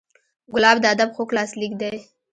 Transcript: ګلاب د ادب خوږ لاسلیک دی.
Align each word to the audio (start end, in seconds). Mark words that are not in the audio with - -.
ګلاب 0.53 0.77
د 0.81 0.85
ادب 0.93 1.09
خوږ 1.15 1.29
لاسلیک 1.37 1.73
دی. 1.81 1.93